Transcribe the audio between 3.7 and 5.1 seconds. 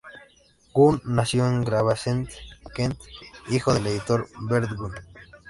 del editor Bert Gunn.